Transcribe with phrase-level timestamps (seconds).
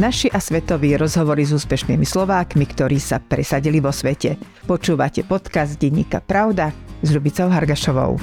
[0.00, 4.40] Naši a svetoví rozhovory s úspešnými Slovákmi, ktorí sa presadili vo svete.
[4.64, 6.72] Počúvate podcast Denníka Pravda
[7.04, 8.16] s Ľubicou Hargašovou.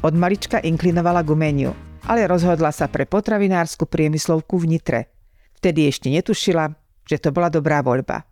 [0.00, 1.76] Od malička inklinovala k umeniu,
[2.08, 5.00] ale rozhodla sa pre potravinárskú priemyslovku v Nitre.
[5.60, 6.72] Vtedy ešte netušila,
[7.04, 8.24] že to bola dobrá voľba.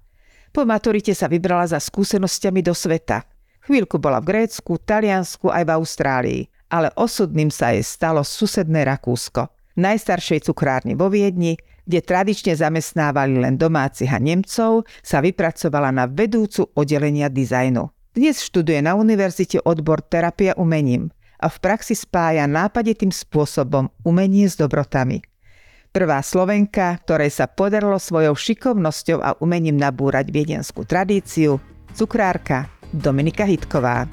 [0.49, 3.29] Po maturite sa vybrala za skúsenosťami do sveta.
[3.69, 6.43] Chvíľku bola v Grécku, Taliansku aj v Austrálii,
[6.73, 9.53] ale osudným sa jej stalo susedné Rakúsko.
[9.77, 16.73] Najstaršej cukrárni vo Viedni, kde tradične zamestnávali len domácich a Nemcov, sa vypracovala na vedúcu
[16.73, 17.93] oddelenia dizajnu.
[18.13, 24.57] Dnes študuje na univerzite odbor terapia umením a v praxi spája nápaditým spôsobom umenie s
[24.57, 25.25] dobrotami.
[25.93, 31.61] Prvá Slovenka, ktorej sa podarilo svojou šikovnosťou a umením nabúrať viedenskú tradíciu,
[31.93, 34.09] cukrárka Dominika Hitková.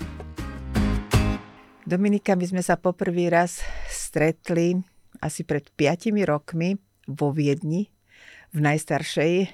[1.89, 4.77] Dominika, my sme sa poprvý raz stretli
[5.25, 6.77] asi pred 5 rokmi
[7.09, 7.90] vo Viedni,
[8.54, 9.49] v najstaršej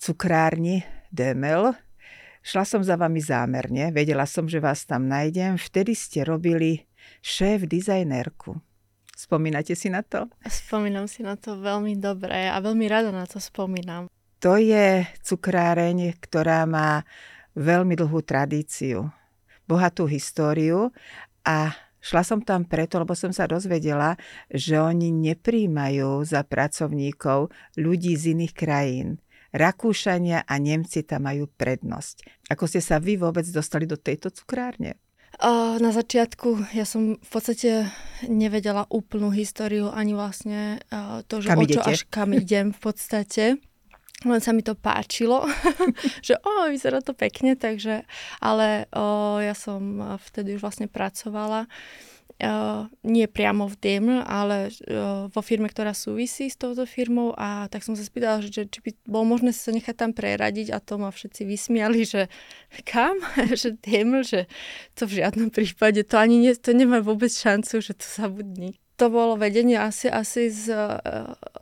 [0.00, 0.80] cukrárni
[1.12, 1.76] Demel.
[2.40, 5.60] Šla som za vami zámerne, vedela som, že vás tam nájdem.
[5.60, 6.88] Vtedy ste robili
[7.20, 8.56] šéf dizajnerku.
[9.12, 10.32] Spomínate si na to?
[10.48, 14.08] Spomínam si na to veľmi dobre a veľmi rada na to spomínam.
[14.40, 17.04] To je cukráreň, ktorá má
[17.52, 19.12] veľmi dlhú tradíciu,
[19.68, 20.88] bohatú históriu
[21.46, 24.18] a šla som tam preto, lebo som sa dozvedela,
[24.50, 32.48] že oni nepríjmajú za pracovníkov ľudí z iných krajín Rakúšania a Nemci tam majú prednosť.
[32.48, 34.96] Ako ste sa vy vôbec dostali do tejto cukrárne?
[35.80, 37.88] Na začiatku ja som v podstate
[38.28, 40.80] nevedela úplnú históriu, ani vlastne
[41.28, 43.44] to, že kam o čo až kam idem v podstate.
[44.22, 45.44] Len sa mi to páčilo,
[46.26, 48.06] že o, vyzerá to pekne, takže,
[48.38, 51.66] ale o, ja som vtedy už vlastne pracovala
[52.42, 57.70] uh, nie priamo v DEM, ale uh, vo firme, ktorá súvisí s touto firmou a
[57.70, 60.98] tak som sa spýtala, že či by bolo možné sa nechať tam preradiť a to
[60.98, 62.26] ma všetci vysmiali, že
[62.82, 63.22] kam?
[63.60, 64.50] že DEM, že
[64.98, 68.81] to v žiadnom prípade, to ani nie, to nemá vôbec šancu, že to zabudní.
[69.00, 70.68] To bolo vedenie asi, asi z,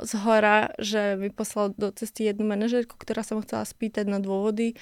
[0.02, 4.18] z hora, že mi poslal do cesty jednu manažerku, ktorá sa ma chcela spýtať na
[4.18, 4.74] dôvody,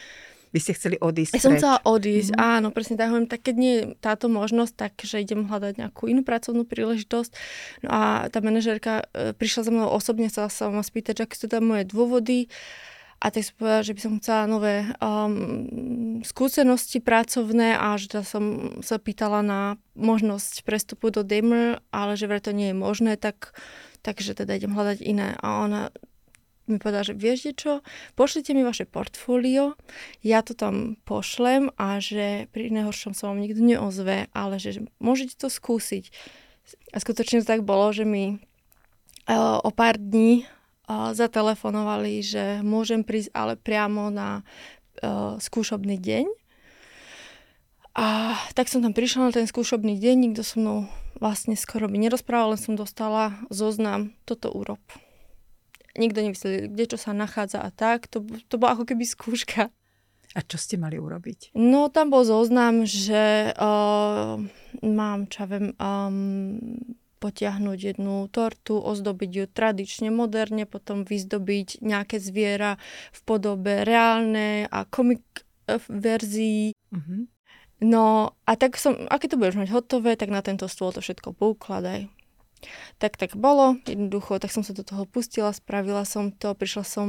[0.48, 2.56] vy ste chceli odísť Ja som chcela odísť, mm-hmm.
[2.56, 6.08] áno, presne tak hovorím, tak keď nie je táto možnosť, tak že idem hľadať nejakú
[6.08, 7.30] inú pracovnú príležitosť.
[7.84, 8.00] No a
[8.32, 11.84] tá manažérka e, prišla za mnou osobne, chcela sa ma spýtať, aké sú tam moje
[11.84, 12.48] dôvody.
[13.18, 18.78] A tak som povedala, že by som chcela nové um, skúsenosti pracovné a že som
[18.78, 23.58] sa pýtala na možnosť prestupu do Dimmer, ale že vraj to nie je možné, tak,
[24.06, 25.34] takže teda idem hľadať iné.
[25.42, 25.90] A ona
[26.70, 27.80] mi povedal, že vieš čo,
[28.14, 29.74] pošlite mi vaše portfólio,
[30.22, 35.34] ja to tam pošlem a že pri nejhoršom sa vám nikto neozve, ale že môžete
[35.34, 36.12] to skúsiť.
[36.92, 38.36] A skutočne to tak bolo, že mi
[39.26, 40.44] uh, o pár dní
[40.88, 44.40] zatelefonovali, že môžem prísť ale priamo na
[45.04, 46.26] uh, skúšobný deň.
[47.98, 50.88] A tak som tam prišla na ten skúšobný deň, nikto so mnou
[51.18, 54.80] vlastne skoro by nerozprával, len som dostala zoznam, toto urob
[55.98, 58.06] nikto nevysvetlil, kde čo sa nachádza a tak.
[58.14, 59.74] To, to bola ako keby skúška.
[60.36, 61.56] A čo ste mali urobiť?
[61.58, 64.38] No tam bol zoznam, že uh,
[64.84, 66.68] mám, čo viem, um,
[67.18, 72.78] potiahnuť jednu tortu, ozdobiť ju tradične, moderne, potom vyzdobiť nejaké zviera
[73.10, 75.22] v podobe reálnej a komik
[75.66, 76.72] uh, verzii.
[76.94, 77.26] Uh-huh.
[77.82, 81.34] No a tak som, aké to budeš mať hotové, tak na tento stôl to všetko
[81.34, 82.10] poukladaj.
[82.98, 87.08] Tak tak bolo, jednoducho, tak som sa do toho pustila, spravila som to, prišla som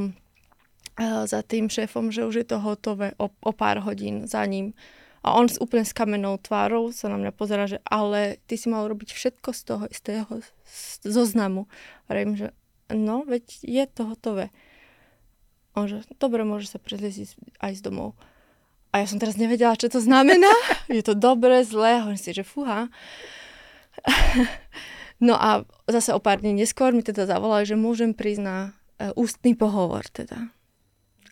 [0.98, 4.74] uh, za tým šéfom, že už je to hotové o, o pár hodín za ním.
[5.20, 8.72] A on s úplne s kamennou tvárou sa na mňa pozera, že ale ty si
[8.72, 10.28] mal robiť všetko z toho istého
[11.04, 11.68] zoznamu.
[12.08, 12.48] Hovorím, že
[12.88, 14.48] no, veď je to hotové.
[15.76, 18.16] On že, dobre, môže sa preliesť aj z domov.
[18.90, 20.50] A ja som teraz nevedela, čo to znamená.
[20.90, 22.00] je to dobre, zlé.
[22.00, 22.88] Hovorím si, že fúha.
[25.20, 28.56] No a zase o pár dní neskôr mi teda zavolali, že môžem prísť na
[28.96, 30.48] uh, ústny pohovor teda.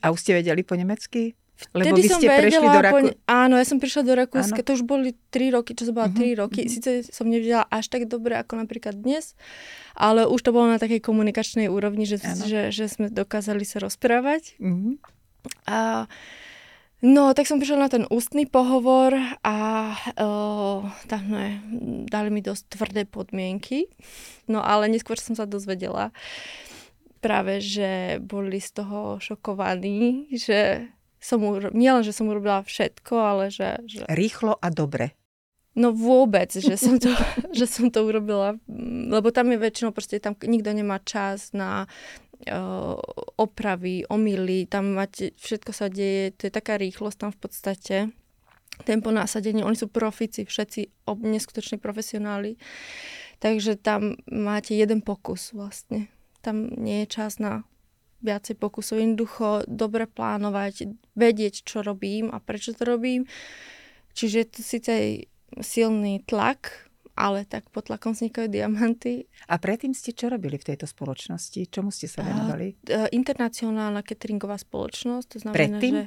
[0.05, 1.33] A už ste vedeli po nemecky?
[1.75, 2.81] Lebo Vtedy vy ste prešli do.
[2.87, 2.99] Po...
[3.27, 6.39] Áno, ja som prišla do Rakúska, to už boli 3 roky, čo som bola uh-huh,
[6.39, 6.63] 3 roky.
[6.65, 6.71] Uh-huh.
[6.71, 9.35] Sice som nevedela až tak dobre ako napríklad dnes,
[9.99, 14.55] ale už to bolo na takej komunikačnej úrovni, že, že, že sme dokázali sa rozprávať.
[14.63, 14.97] Uh-huh.
[15.67, 16.07] A
[16.99, 19.15] No, tak som prišla na ten ústny pohovor
[19.47, 19.57] a
[20.19, 21.63] uh, tam ne,
[22.11, 23.87] dali mi dosť tvrdé podmienky.
[24.51, 26.11] No ale neskôr som sa dozvedela
[27.23, 31.43] práve, že boli z toho šokovaní, že som,
[31.75, 34.07] nielen, že som urobila všetko, ale že, že...
[34.07, 35.19] Rýchlo a dobre.
[35.79, 37.15] No vôbec, že som, to,
[37.59, 38.59] že som to urobila,
[39.11, 41.87] lebo tam je väčšinou proste, tam nikto nemá čas na
[42.51, 42.99] uh,
[43.39, 47.97] opravy, omily, tam máte, všetko sa deje, to je taká rýchlosť tam v podstate,
[48.83, 52.59] tempo násadenie, oni sú profici, všetci ob, neskutoční profesionáli,
[53.39, 56.11] takže tam máte jeden pokus vlastne,
[56.43, 57.63] tam nie je čas na
[58.21, 63.31] viacej pokusov, jednoducho dobre plánovať, vedieť, čo robím a prečo to robím,
[64.15, 64.93] čiže je to síce
[65.63, 66.89] silný tlak,
[67.19, 69.27] ale tak pod tlakom vznikajú diamanty.
[69.51, 71.67] A predtým ste čo robili v tejto spoločnosti?
[71.67, 72.79] Čomu ste sa venovali?
[72.87, 75.95] Uh, internacionálna cateringová spoločnosť, to znamená, predtým?
[75.99, 76.05] že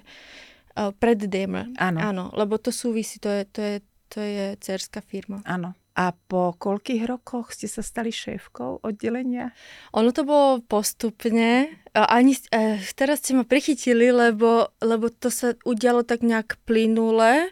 [0.80, 1.68] uh, pred Daimler.
[1.76, 2.00] Áno.
[2.00, 3.76] Áno, lebo to súvisí, to je, to je,
[4.08, 5.44] to je cerská firma.
[5.44, 5.76] Áno.
[5.92, 9.52] A po koľkých rokoch ste sa stali šéfkou oddelenia?
[9.92, 11.68] Ono to bolo postupne.
[11.92, 17.52] Ani, eh, teraz ste ma prichytili, lebo, lebo to sa udialo tak nejak plynule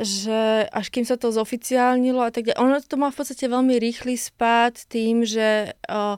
[0.00, 2.60] že až kým sa to zoficiálnilo a tak ďalej.
[2.64, 6.16] Ono to má v podstate veľmi rýchly spád tým, že o,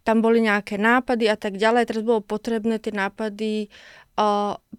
[0.00, 1.84] tam boli nejaké nápady a tak ďalej.
[1.84, 3.68] Teraz bolo potrebné tie nápady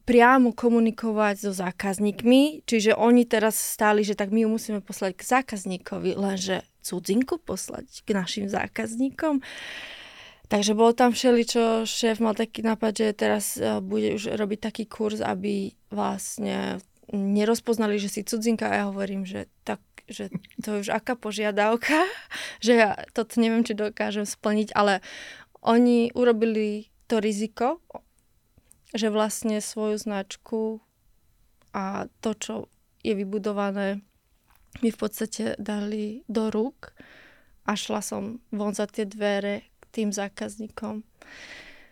[0.06, 5.24] priamo komunikovať so zákazníkmi, čiže oni teraz stáli, že tak my ju musíme poslať k
[5.40, 9.42] zákazníkovi, lenže cudzinku poslať k našim zákazníkom.
[10.52, 14.84] Takže bolo tam všeli, čo šéf mal taký nápad, že teraz bude už robiť taký
[14.84, 19.80] kurz, aby vlastne nerozpoznali, že si cudzinka a ja hovorím, že tak
[20.12, 20.28] že
[20.60, 22.04] to je už aká požiadavka,
[22.66, 25.00] že ja toto neviem, či dokážem splniť, ale
[25.64, 27.80] oni urobili to riziko,
[28.92, 30.84] že vlastne svoju značku
[31.72, 32.54] a to, čo
[33.02, 34.04] je vybudované,
[34.80, 36.96] mi v podstate dali do rúk
[37.68, 41.04] a šla som von za tie dvere k tým zákazníkom.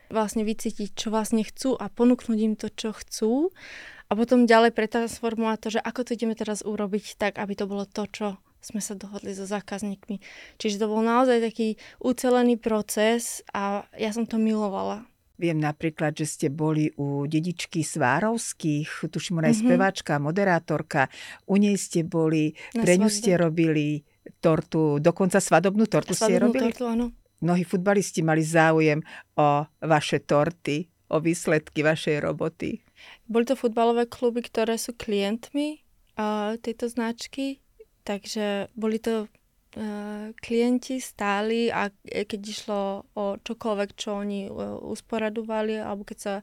[0.09, 3.53] Vlastne vycítiť, čo vlastne chcú a ponúknuť im to, čo chcú
[4.09, 7.85] a potom ďalej pretransformovať to, že ako to ideme teraz urobiť tak, aby to bolo
[7.85, 8.27] to, čo
[8.59, 10.19] sme sa dohodli so zákazníkmi.
[10.59, 15.07] Čiže to bol naozaj taký ucelený proces a ja som to milovala.
[15.39, 19.71] Viem napríklad, že ste boli u dedičky Svárovských, tuším, ona je mm-hmm.
[19.71, 21.07] speváčka, moderátorka.
[21.47, 24.03] U nej ste boli, Na pre ňu ste robili
[24.43, 26.65] tortu, dokonca svadobnú tortu svadobnú ste robili?
[26.75, 27.05] tortu, áno.
[27.39, 28.99] Mnohí futbalisti mali záujem
[29.39, 32.83] o vaše torty, o výsledky vašej roboty.
[33.23, 35.79] Boli to futbalové kluby, ktoré sú klientmi
[36.19, 37.63] uh, tejto značky,
[38.03, 39.31] takže boli to
[40.41, 46.33] klienti stáli a keď išlo o čokoľvek, čo oni uh, usporadovali, alebo keď sa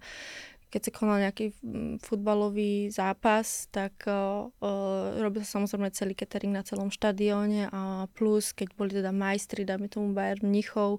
[0.67, 4.51] keď sa konal nejaký mm, futbalový zápas, tak uh,
[5.17, 9.87] robil sa samozrejme celý catering na celom štadióne a plus, keď boli teda majstri, dáme
[9.87, 10.99] tomu Bayern Mnichov,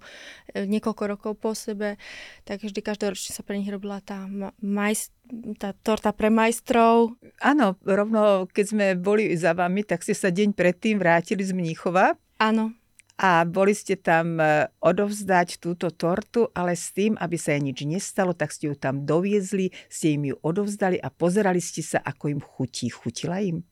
[0.55, 1.99] e, niekoľko rokov po sebe,
[2.47, 4.25] tak vždy každoročne sa pre nich robila tá,
[4.63, 5.11] majst,
[5.59, 7.19] tá torta pre majstrov.
[7.43, 12.15] Áno, rovno keď sme boli za vami, tak ste sa deň predtým vrátili z Mníchova.
[12.39, 12.71] Áno
[13.17, 17.81] a boli ste tam e, odovzdať túto tortu, ale s tým, aby sa jej nič
[17.89, 22.29] nestalo, tak ste ju tam doviezli, ste im ju odovzdali a pozerali ste sa, ako
[22.29, 22.93] im chutí.
[22.93, 23.65] Chutila im?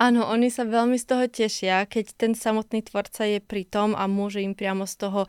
[0.00, 4.08] Áno, oni sa veľmi z toho tešia, keď ten samotný tvorca je pri tom a
[4.08, 5.20] môže im priamo z toho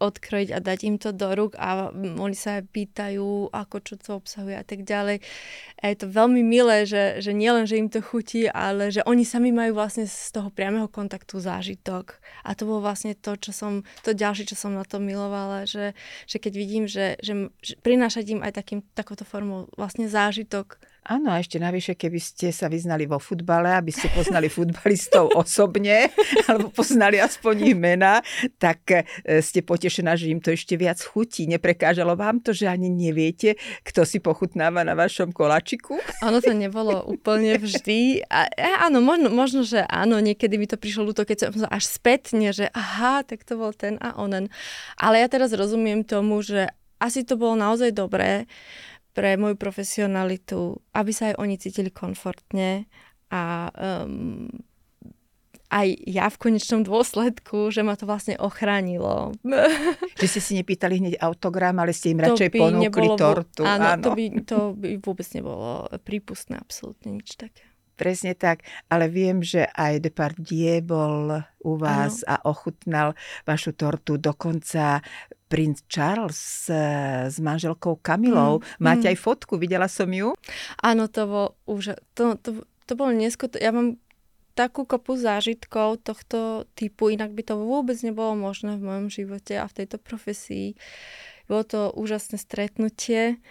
[0.00, 4.56] odkrojiť a dať im to do rúk a oni sa pýtajú, ako čo to obsahuje
[4.56, 5.20] a tak ďalej.
[5.80, 9.28] A je to veľmi milé, že, že nielen, že im to chutí, ale že oni
[9.28, 12.16] sami majú vlastne z toho priameho kontaktu zážitok.
[12.48, 15.92] A to bolo vlastne to, čo som, to ďalšie, čo som na to milovala, že,
[16.24, 17.36] že keď vidím, že, že
[17.84, 22.68] prinášať im aj takým, takouto formou vlastne zážitok Áno, a ešte navyše, keby ste sa
[22.68, 26.12] vyznali vo futbale, aby ste poznali futbalistov osobne,
[26.44, 28.20] alebo poznali aspoň ich mena,
[28.60, 29.02] tak e,
[29.40, 31.48] ste potešená, že im to ešte viac chutí.
[31.48, 35.96] Neprekážalo vám to, že ani neviete, kto si pochutnáva na vašom kolačiku?
[36.20, 38.28] Ono to nebolo úplne vždy.
[38.28, 41.84] A, e, áno, možno, možno, že áno, niekedy mi to prišlo ľúto, keď som až
[41.88, 44.52] spätne, že aha, tak to bol ten a onen.
[45.00, 46.68] Ale ja teraz rozumiem tomu, že
[47.00, 48.44] asi to bolo naozaj dobré,
[49.10, 52.86] pre moju profesionalitu, aby sa aj oni cítili komfortne
[53.30, 54.46] a um,
[55.70, 59.30] aj ja v konečnom dôsledku, že ma to vlastne ochránilo.
[60.20, 63.62] Že ste si nepýtali hneď autogram, ale ste im radšej ponúkli tortu.
[63.62, 64.02] Áno, áno.
[64.02, 67.64] To, by, to by vôbec nebolo prípustné, absolútne nič také.
[67.96, 72.32] Presne tak, ale viem, že aj Depardieu bol u vás ano.
[72.32, 73.08] a ochutnal
[73.44, 74.16] vašu tortu.
[74.16, 75.04] Dokonca
[75.50, 78.62] princ Charles eh, s manželkou Kamilou.
[78.62, 79.10] Mm, Máte mm.
[79.10, 80.38] aj fotku, videla som ju?
[80.78, 83.98] Áno, to bolo už, to, to, to bolo neskôr, ja mám
[84.54, 89.66] takú kopu zážitkov tohto typu, inak by to vôbec nebolo možné v mojom živote a
[89.66, 90.78] v tejto profesii.
[91.50, 93.42] Bolo to úžasné stretnutie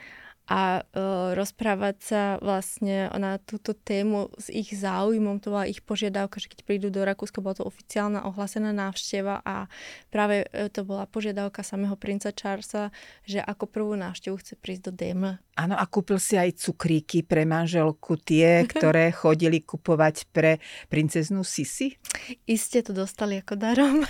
[0.50, 5.38] a uh, rozprávať sa vlastne na túto tému s ich záujmom.
[5.46, 9.70] To bola ich požiadavka, že keď prídu do Rakúska, bola to oficiálna ohlásená návšteva a
[10.10, 12.89] práve uh, to bola požiadavka samého princa Charlesa,
[13.29, 15.24] že ako prvú návštevu chce prísť do DM.
[15.59, 21.99] Áno, a kúpil si aj cukríky pre manželku, tie, ktoré chodili kupovať pre princeznú Sisi?
[22.47, 23.95] Iste to dostali ako darom.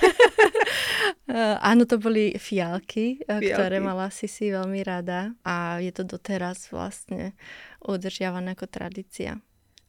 [1.70, 7.34] Áno, to boli fialky, fialky, ktoré mala Sisi veľmi rada a je to doteraz vlastne
[7.82, 9.42] udržiavané ako tradícia.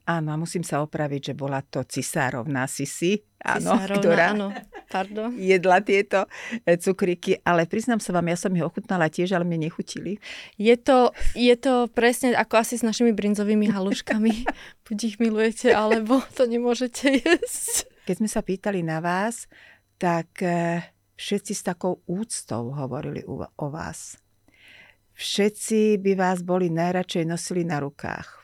[0.08, 4.48] Áno, musím sa opraviť, že bola to cisárovná Sisi, áno, ktorá áno,
[4.90, 5.30] pardon.
[5.38, 6.26] jedla tieto
[6.66, 10.18] e, cukriky, ale priznám sa vám, ja som ich ochutnala tiež, ale mne nechutili.
[10.58, 14.34] Je to, je to presne ako asi s našimi brinzovými haluškami.
[14.90, 17.86] Buď ich milujete, alebo to nemôžete jesť.
[18.04, 19.46] Keď sme sa pýtali na vás,
[20.02, 20.82] tak e,
[21.14, 24.18] všetci s takou úctou hovorili o vás.
[25.14, 28.39] Všetci by vás boli najradšej nosili na rukách.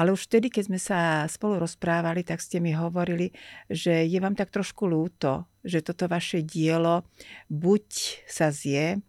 [0.00, 3.36] Ale už vtedy, keď sme sa spolu rozprávali, tak ste mi hovorili,
[3.68, 7.04] že je vám tak trošku lúto, že toto vaše dielo
[7.52, 7.84] buď
[8.24, 9.04] sa zje,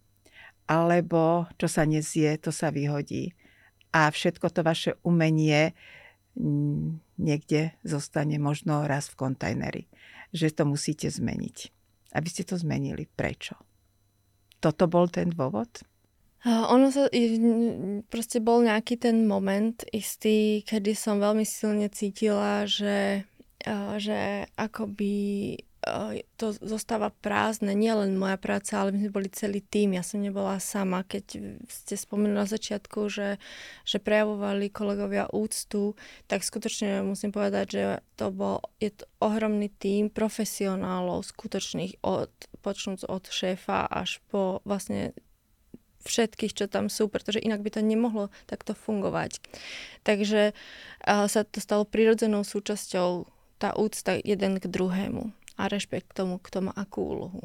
[0.67, 3.31] alebo čo sa nezie, to sa vyhodí.
[3.95, 5.71] A všetko to vaše umenie
[7.15, 9.83] niekde zostane možno raz v kontajneri.
[10.35, 11.71] Že to musíte zmeniť
[12.11, 13.07] aby ste to zmenili.
[13.07, 13.55] Prečo?
[14.61, 15.81] Toto bol ten dôvod?
[16.45, 17.05] Ono sa,
[18.09, 23.29] proste bol nejaký ten moment istý, kedy som veľmi silne cítila, že,
[24.01, 25.57] že akoby
[26.37, 30.61] to zostáva prázdne, nielen moja práca, ale my sme boli celý tým, ja som nebola
[30.61, 31.01] sama.
[31.01, 31.25] Keď
[31.65, 33.41] ste spomenuli na začiatku, že,
[33.81, 35.97] že prejavovali kolegovia úctu,
[36.29, 37.81] tak skutočne musím povedať, že
[38.13, 42.29] to bol, je to ohromný tým profesionálov, skutočných, od,
[42.61, 45.17] počnúc od šéfa až po vlastne
[46.03, 49.39] všetkých, čo tam sú, pretože inak by to nemohlo takto fungovať.
[50.03, 50.51] Takže
[51.05, 53.29] sa to stalo prirodzenou súčasťou
[53.61, 55.29] tá úcta jeden k druhému
[55.61, 57.41] a rešpekt k tomu, kto má akú úlohu.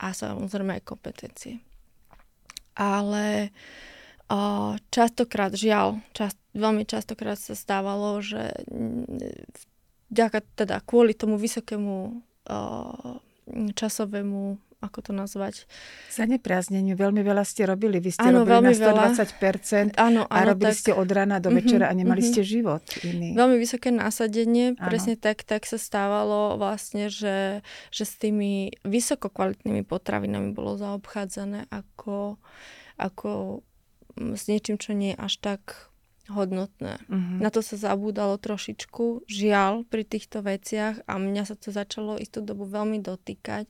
[0.00, 1.62] A samozrejme aj kompetencie.
[2.74, 3.54] Ale
[4.90, 8.50] častokrát, žiaľ, čast, veľmi častokrát sa stávalo, že
[10.10, 12.22] vďaka, teda kvôli tomu vysokému
[13.50, 15.68] časovému ako to nazvať?
[16.08, 16.96] Zaneprázdneniu.
[16.96, 18.00] Veľmi veľa ste robili.
[18.00, 20.80] Vy ste ano, robili na 120% ano, ano, a robili tak...
[20.80, 22.32] ste od rána do večera uh-huh, a nemali uh-huh.
[22.32, 23.36] ste život iný.
[23.36, 24.80] Veľmi vysoké násadenie.
[24.80, 24.88] Ano.
[24.88, 27.60] Presne tak, tak sa stávalo vlastne, že,
[27.92, 32.40] že s tými vysokokvalitnými potravinami bolo zaobchádzané ako,
[32.96, 33.60] ako
[34.16, 35.89] s niečím, čo nie je až tak
[36.30, 37.02] hodnotné.
[37.10, 37.38] Uh-huh.
[37.42, 42.40] Na to sa zabúdalo trošičku, žiaľ, pri týchto veciach a mňa sa to začalo istú
[42.40, 43.66] dobu veľmi dotýkať,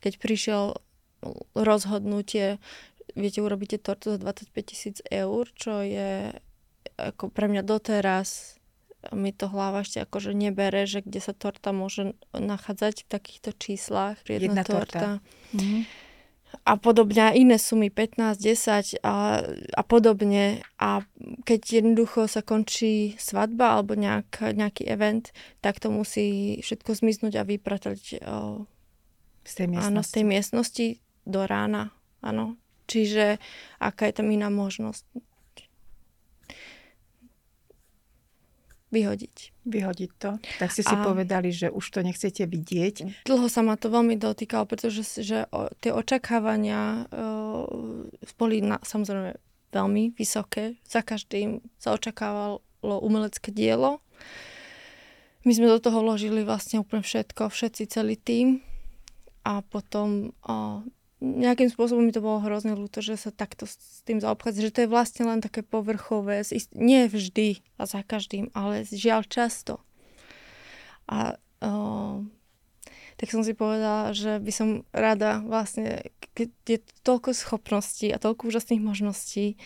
[0.00, 0.78] keď prišiel
[1.56, 2.60] rozhodnutie,
[3.16, 6.30] viete, urobíte tortu za 25 tisíc eur, čo je
[6.94, 8.60] ako pre mňa doteraz
[9.12, 14.16] mi to hlava ešte akože nebere, že kde sa torta môže nachádzať v takýchto číslach.
[14.24, 14.80] Jedna, Jedna torta.
[14.80, 15.10] torta.
[15.52, 16.03] Mm-hmm
[16.62, 19.42] a podobne, iné sumy 15, 10 a,
[19.74, 20.62] a podobne.
[20.78, 21.02] A
[21.42, 27.48] keď jednoducho sa končí svadba alebo nejak, nejaký event, tak to musí všetko zmiznúť a
[27.48, 28.64] vypratať o,
[29.42, 29.90] z tej miestnosti.
[29.90, 30.86] Áno, z tej miestnosti
[31.26, 31.90] do rána.
[32.22, 32.56] Áno.
[32.84, 33.40] Čiže
[33.80, 35.04] aká je tam iná možnosť?
[38.94, 39.66] Vyhodiť.
[39.66, 40.30] Vyhodiť to.
[40.62, 43.26] Tak ste si a povedali, že už to nechcete vidieť.
[43.26, 47.66] Dlho sa ma to veľmi dotýkalo, pretože že o, tie očakávania uh,
[48.38, 49.34] boli na, samozrejme
[49.74, 50.78] veľmi vysoké.
[50.86, 53.98] Za každým sa očakávalo umelecké dielo.
[55.42, 58.62] My sme do toho vložili vlastne úplne všetko, všetci, celý tým.
[59.44, 60.80] A potom uh,
[61.24, 64.82] nejakým spôsobom mi to bolo hrozne ľúto, že sa takto s tým zaobchádza, že to
[64.84, 66.44] je vlastne len také povrchové,
[66.76, 69.80] nie vždy a za každým, ale žiaľ často.
[71.08, 72.20] A uh,
[73.16, 76.04] tak som si povedala, že by som rada vlastne,
[76.36, 79.56] keď je toľko schopností a toľko úžasných možností,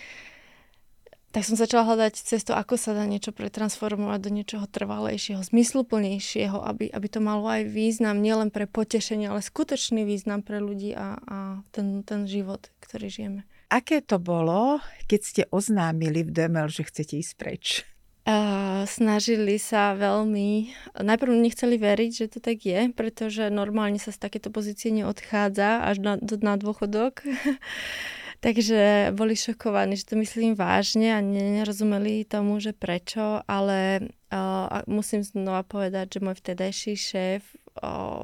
[1.38, 6.90] tak som začala hľadať cestu, ako sa dá niečo pretransformovať do niečoho trvalejšieho, zmysluplnejšieho, aby,
[6.90, 11.36] aby to malo aj význam, nielen pre potešenie, ale skutočný význam pre ľudí a, a
[11.70, 13.40] ten, ten život, ktorý žijeme.
[13.70, 17.86] Aké to bolo, keď ste oznámili v Demel, že chcete ísť preč?
[18.26, 24.18] Uh, snažili sa veľmi, najprv nechceli veriť, že to tak je, pretože normálne sa z
[24.18, 27.22] takéto pozície neodchádza až na, na dôchodok.
[28.38, 35.26] Takže boli šokovaní, že to myslím vážne a nerozumeli tomu, že prečo, ale uh, musím
[35.26, 37.42] znova povedať, že môj vtedajší šéf
[37.82, 38.22] uh,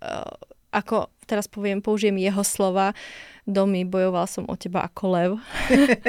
[0.00, 0.36] uh,
[0.72, 2.96] ako teraz poviem, použijem jeho slova,
[3.44, 5.30] domy, bojoval som o teba ako lev.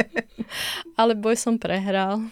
[1.00, 2.23] Ale boj som prehral.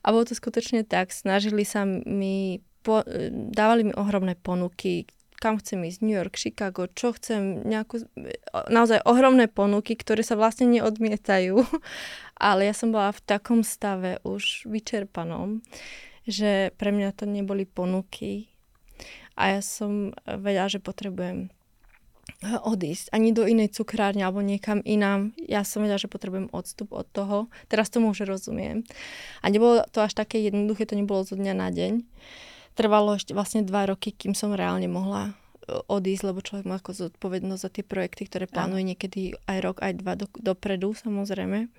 [0.00, 1.12] A bolo to skutočne tak.
[1.12, 3.04] Snažili sa mi, po,
[3.52, 5.04] dávali mi ohromné ponuky,
[5.36, 8.08] kam chcem ísť, New York, Chicago, čo chcem, nejakú,
[8.68, 11.60] naozaj ohromné ponuky, ktoré sa vlastne neodmietajú.
[12.36, 15.64] Ale ja som bola v takom stave už vyčerpanom,
[16.28, 18.52] že pre mňa to neboli ponuky.
[19.36, 21.52] A ja som vedela, že potrebujem
[22.44, 25.32] odísť ani do inej cukrárne alebo niekam inám.
[25.40, 27.48] Ja som vedela, že potrebujem odstup od toho.
[27.70, 28.84] Teraz tomu už rozumiem.
[29.40, 31.92] A nebolo to až také jednoduché, to nebolo zo dňa na deň.
[32.76, 37.08] Trvalo ešte vlastne dva roky, kým som reálne mohla e, odísť, lebo človek má ako
[37.08, 41.72] zodpovednosť za tie projekty, ktoré plánuje niekedy aj rok, aj dva do, dopredu, samozrejme.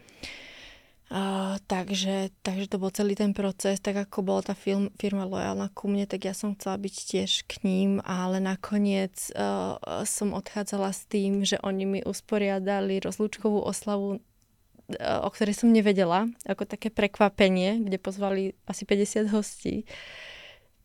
[1.07, 5.71] Uh, takže, takže to bol celý ten proces, tak ako bola tá film, firma lojálna
[5.71, 10.91] ku mne, tak ja som chcela byť tiež k ním, ale nakoniec uh, som odchádzala
[10.91, 16.91] s tým, že oni mi usporiadali rozlúčkovú oslavu, uh, o ktorej som nevedela, ako také
[16.91, 19.87] prekvapenie, kde pozvali asi 50 hostí.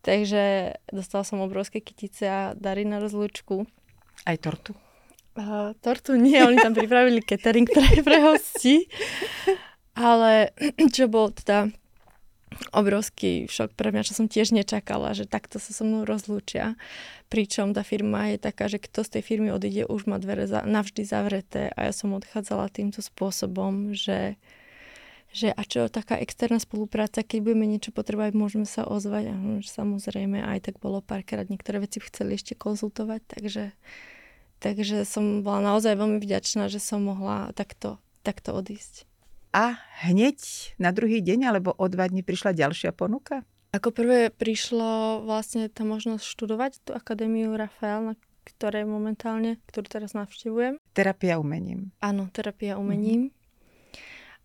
[0.03, 3.71] Takže dostala som obrovské kytice a dary na rozlúčku.
[4.27, 4.75] Aj tortu?
[5.33, 8.91] Uh, tortu nie, oni tam pripravili catering pre, pre hostí.
[9.95, 10.51] Ale
[10.95, 11.71] čo bol teda
[12.73, 16.77] obrovský šok pre mňa, čo som tiež nečakala, že takto sa so mnou rozlúčia.
[17.33, 20.61] Pričom tá firma je taká, že kto z tej firmy odíde, už má dvere za,
[20.67, 24.37] navždy zavreté a ja som odchádzala týmto spôsobom, že,
[25.33, 29.33] že a čo taká externá spolupráca, keď budeme niečo potrebovať, môžeme sa ozvať.
[29.33, 29.35] A
[29.65, 33.73] samozrejme, aj tak bolo párkrát, niektoré veci chceli ešte konzultovať, takže,
[34.61, 39.09] takže som bola naozaj veľmi vďačná, že som mohla takto, takto odísť.
[39.53, 40.39] A hneď
[40.81, 43.45] na druhý deň alebo o dva dní prišla ďalšia ponuka?
[43.73, 50.13] Ako prvé prišlo vlastne tá možnosť študovať tú Akadémiu Rafael, na ktoré momentálne, ktorú teraz
[50.13, 50.77] navštevujem.
[50.93, 51.95] Terapia umením.
[52.03, 53.33] Áno, terapia umením.
[53.33, 53.42] Mm-hmm.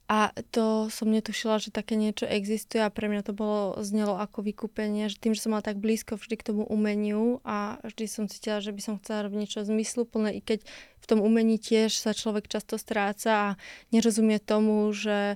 [0.07, 4.39] A to som netušila, že také niečo existuje a pre mňa to bolo znelo ako
[4.39, 8.23] vykúpenie, že tým, že som mala tak blízko vždy k tomu umeniu a vždy som
[8.31, 10.63] cítila, že by som chcela robiť niečo zmysluplné, i keď
[11.03, 13.55] v tom umení tiež sa človek často stráca a
[13.91, 15.35] nerozumie tomu, že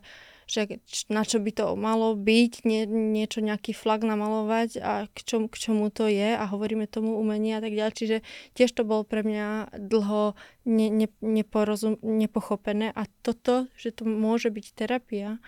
[0.51, 5.47] že na čo by to malo byť, nie, niečo, nejaký flag namalovať a k, čom,
[5.47, 7.95] k čomu to je a hovoríme tomu umenie a tak ďalej.
[7.95, 8.17] Čiže
[8.51, 10.35] tiež to bolo pre mňa dlho
[10.67, 15.39] ne, ne, neporozum, nepochopené a toto, že to môže byť terapia,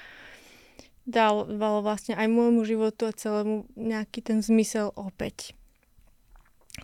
[1.03, 1.51] dal
[1.83, 5.51] vlastne aj môjmu životu a celému nejaký ten zmysel opäť.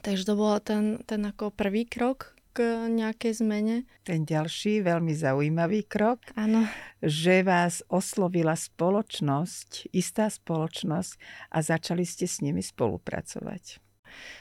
[0.03, 3.87] Takže to bol ten, ten ako prvý krok, k nejakej zmene.
[4.03, 6.67] Ten ďalší veľmi zaujímavý krok, Áno.
[6.99, 11.15] že vás oslovila spoločnosť, istá spoločnosť
[11.55, 13.79] a začali ste s nimi spolupracovať.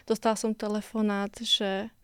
[0.02, 1.94] Dostala som telefonát, že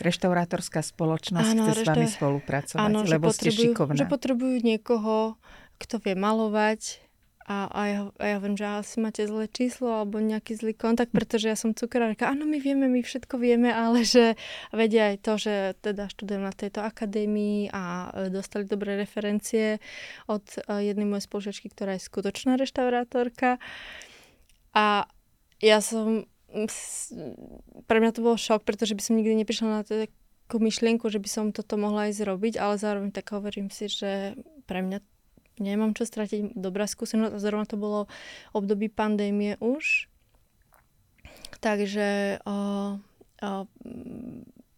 [0.00, 1.84] Reštaurátorská spoločnosť áno, chce reštaur...
[1.84, 4.00] s vami spolupracovať, áno, lebo ste šikovná.
[4.00, 5.36] Že potrebujú niekoho,
[5.76, 6.96] kto vie malovať,
[7.42, 11.10] a, a, ja, a ja viem, že asi máte zlé číslo alebo nejaký zlý kontakt,
[11.10, 12.30] pretože ja som cukrárka.
[12.30, 14.38] Áno, my vieme, my všetko vieme, ale že
[14.70, 19.82] vedia aj to, že teda študujem na tejto akadémii a e, dostali dobré referencie
[20.30, 23.58] od e, jednej mojej spolužiačky, ktorá je skutočná reštaurátorka.
[24.78, 25.10] A
[25.58, 26.30] ja som...
[27.88, 31.28] Pre mňa to bol šok, pretože by som nikdy neprišla na takú myšlienku, že by
[31.32, 34.36] som toto mohla aj zrobiť, ale zároveň tak hovorím si, že
[34.68, 35.00] pre mňa
[35.60, 38.00] nemám čo stratiť, dobrá skúsenosť a zrovna to bolo
[38.56, 40.08] období pandémie už.
[41.62, 43.50] Takže o, o,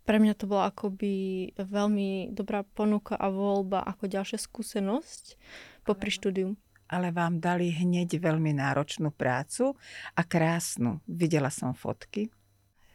[0.04, 5.40] pre mňa to bola akoby veľmi dobrá ponuka a voľba ako ďalšia skúsenosť
[5.88, 6.60] popri štúdium.
[6.84, 9.72] Ale vám dali hneď veľmi náročnú prácu
[10.12, 11.00] a krásnu.
[11.08, 12.28] Videla som fotky.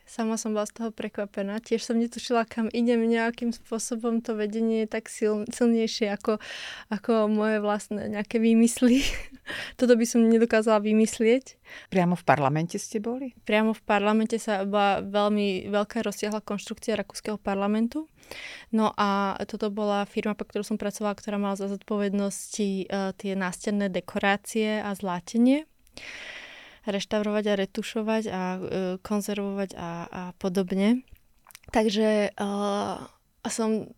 [0.10, 1.62] Sama som bola z toho prekvapená.
[1.62, 4.26] Tiež som netušila, kam idem nejakým spôsobom.
[4.26, 6.41] To vedenie je tak sil, silnejšie ako,
[6.89, 9.06] ako moje vlastné nejaké výmysly.
[9.80, 11.62] Toto by som nedokázala vymyslieť.
[11.93, 13.38] Priamo v parlamente ste boli?
[13.45, 18.10] Priamo v parlamente sa bola veľmi veľká rozsiahla konštrukcia Rakúskeho parlamentu.
[18.74, 23.38] No a toto bola firma, po ktorú som pracovala, ktorá mala za zodpovednosti uh, tie
[23.38, 25.69] nástenné dekorácie a zlátenie
[26.87, 28.61] reštaurovať a retušovať a uh,
[29.03, 31.03] konzervovať a, a podobne.
[31.69, 32.97] Takže uh,
[33.45, 33.91] som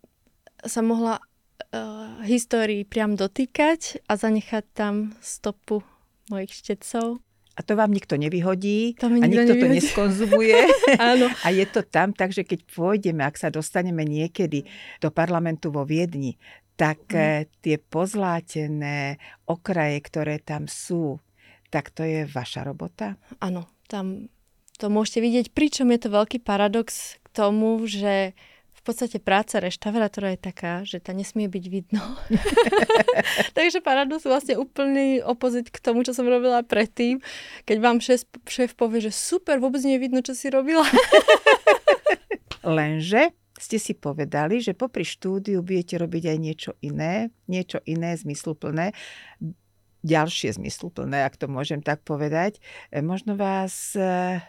[0.62, 5.82] sa mohla uh, histórii priam dotýkať a zanechať tam stopu
[6.30, 7.20] mojich štecov.
[7.52, 9.60] A to vám nikto nevyhodí to a nikto nevyhodí.
[9.60, 10.58] to neskonzumuje.
[11.12, 11.28] Áno.
[11.44, 14.64] A je to tam, takže keď pôjdeme, ak sa dostaneme niekedy
[15.04, 16.40] do parlamentu vo Viedni,
[16.80, 17.62] tak mm.
[17.62, 21.20] tie pozlátené okraje, ktoré tam sú,
[21.72, 23.16] tak to je vaša robota?
[23.40, 24.28] Áno, tam
[24.78, 28.36] to môžete vidieť, pričom je to veľký paradox, tomu, že
[28.82, 32.02] v podstate práca reštaurátora je taká, že tá nesmie byť vidno.
[33.58, 37.22] Takže paradus vlastne úplný opozit k tomu, čo som robila predtým.
[37.70, 40.84] Keď vám šéf, šéf povie, že super, vôbec nie je vidno, čo si robila.
[42.66, 48.98] Lenže ste si povedali, že popri štúdiu budete robiť aj niečo iné, niečo iné zmysluplné,
[50.02, 52.58] ďalšie zmysluplné, ak to môžem tak povedať.
[52.90, 54.42] E, možno vás e,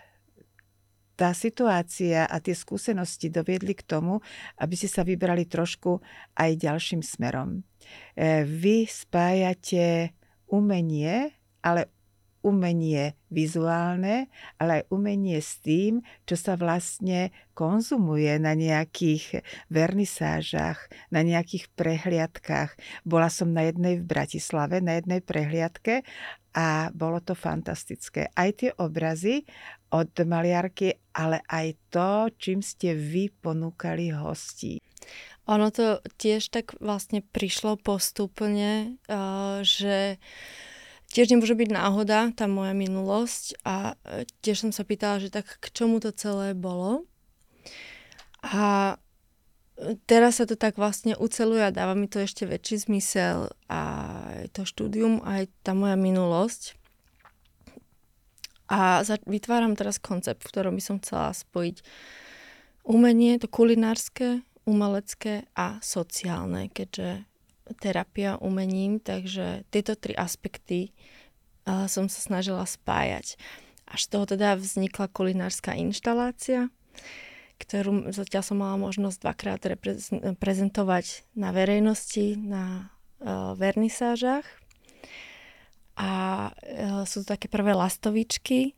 [1.17, 4.25] tá situácia a tie skúsenosti doviedli k tomu,
[4.59, 6.01] aby ste sa vybrali trošku
[6.35, 7.63] aj ďalším smerom.
[8.17, 10.17] E, vy spájate
[10.49, 11.89] umenie, ale
[12.43, 14.27] umenie vizuálne,
[14.59, 22.77] ale aj umenie s tým, čo sa vlastne konzumuje na nejakých vernisážach, na nejakých prehliadkách.
[23.07, 26.03] Bola som na jednej v Bratislave, na jednej prehliadke
[26.53, 28.29] a bolo to fantastické.
[28.37, 29.49] Aj tie obrazy
[29.95, 34.77] od maliarky, ale aj to, čím ste vy ponúkali hostí.
[35.51, 39.01] Ono to tiež tak vlastne prišlo postupne,
[39.67, 40.23] že
[41.13, 45.61] tiež nemôže byť náhoda, tá moja minulosť a e, tiež som sa pýtala, že tak
[45.61, 47.05] k čomu to celé bolo.
[48.41, 48.97] A
[49.77, 53.81] e, teraz sa to tak vlastne uceluje a dáva mi to ešte väčší zmysel a
[54.57, 56.81] to štúdium, aj tá moja minulosť.
[58.73, 61.85] A vytváram teraz koncept, v ktorom by som chcela spojiť
[62.89, 67.29] umenie, to kulinárske, umelecké a sociálne, keďže
[67.75, 70.93] terapia umením, takže tieto tri aspekty
[71.67, 73.37] uh, som sa snažila spájať.
[73.89, 76.73] Až z toho teda vznikla kulinárska inštalácia,
[77.61, 79.61] ktorú zatiaľ som mala možnosť dvakrát
[80.41, 82.89] prezentovať na verejnosti, na
[83.21, 84.47] uh, vernisážach.
[85.93, 86.11] A
[86.51, 88.73] uh, sú to také prvé lastovičky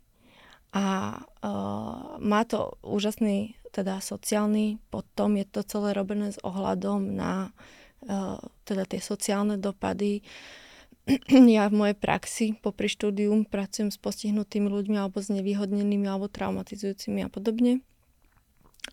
[0.74, 7.50] a uh, má to úžasný teda sociálny, potom je to celé robené s ohľadom na
[8.64, 10.20] teda tie sociálne dopady.
[11.28, 17.20] Ja v mojej praxi popri štúdium pracujem s postihnutými ľuďmi alebo s nevýhodnenými alebo traumatizujúcimi
[17.20, 17.84] a podobne.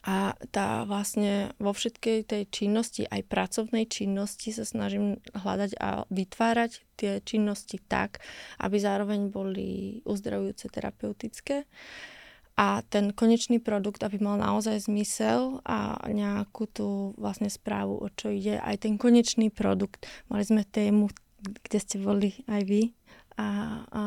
[0.04, 6.84] A tá vlastne vo všetkej tej činnosti, aj pracovnej činnosti sa snažím hľadať a vytvárať
[7.00, 8.20] tie činnosti tak,
[8.60, 11.64] aby zároveň boli uzdravujúce terapeutické.
[11.64, 12.21] Uh,
[12.62, 18.30] a ten konečný produkt, aby mal naozaj zmysel a nejakú tú vlastne správu, o čo
[18.30, 20.06] ide, aj ten konečný produkt.
[20.30, 21.10] Mali sme tému,
[21.42, 22.94] kde ste boli aj vy
[23.34, 24.02] a, a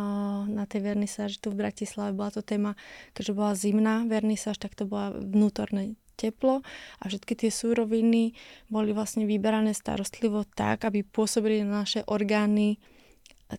[0.47, 2.79] na tej vernisáži tu v Bratislave bola to téma,
[3.19, 6.63] keďže bola zimná vernisáž, tak to bola vnútorné teplo
[7.03, 8.39] a všetky tie súroviny
[8.71, 12.79] boli vlastne vyberané starostlivo tak, aby pôsobili na naše orgány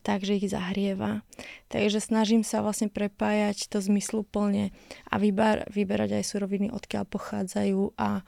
[0.01, 1.21] tak, že ich zahrieva.
[1.69, 4.73] Takže snažím sa vlastne prepájať to zmysluplne
[5.07, 8.25] a vyber, vyberať aj suroviny, odkiaľ pochádzajú a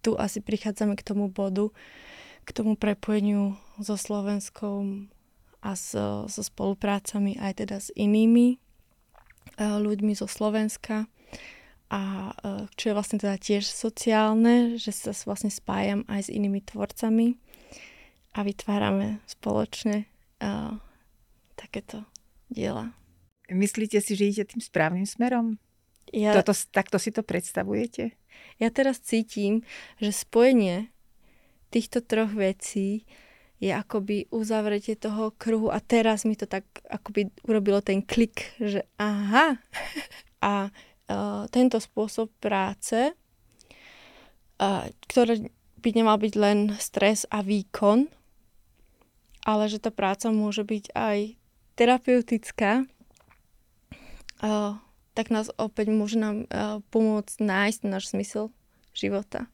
[0.00, 1.74] tu asi prichádzame k tomu bodu,
[2.46, 5.06] k tomu prepojeniu so Slovenskou
[5.66, 8.62] a so, so spoluprácami aj teda s inými
[9.58, 11.10] uh, ľuďmi zo Slovenska
[11.90, 16.62] a uh, čo je vlastne teda tiež sociálne, že sa vlastne spájam aj s inými
[16.62, 17.34] tvorcami
[18.34, 20.06] a vytvárame spoločne
[20.38, 20.78] uh,
[21.56, 22.04] takéto
[22.52, 22.92] diela.
[23.48, 25.58] Myslíte si, že idete tým správnym smerom?
[26.14, 28.14] Ja, Toto, takto si to predstavujete?
[28.62, 29.66] Ja teraz cítim,
[29.98, 30.94] že spojenie
[31.74, 33.08] týchto troch vecí
[33.56, 38.84] je akoby uzavretie toho kruhu a teraz mi to tak akoby urobilo ten klik, že
[39.00, 39.56] aha.
[40.46, 43.16] A uh, tento spôsob práce,
[44.60, 45.48] uh, ktorý
[45.80, 48.06] by nemal byť len stres a výkon,
[49.48, 51.18] ale že tá práca môže byť aj
[51.76, 52.88] terapeutická,
[55.16, 56.48] tak nás opäť môže nám
[56.92, 58.50] pomôcť nájsť náš zmysel
[58.96, 59.46] života.